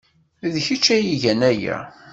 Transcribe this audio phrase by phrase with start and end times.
[0.53, 1.77] D kečč ay igan aya!